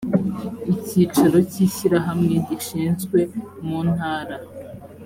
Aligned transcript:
icyicaro 0.73 1.37
cy 1.51 1.59
ishyirahamwe 1.65 2.35
gishinzwe 2.47 3.19
mu 3.65 3.79
ntara 3.93 4.37